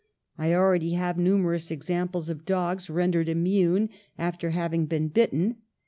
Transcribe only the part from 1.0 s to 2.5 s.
numerous examples of